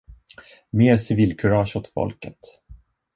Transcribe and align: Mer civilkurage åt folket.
Mer 0.69 0.97
civilkurage 0.97 1.75
åt 1.79 1.87
folket. 1.87 2.59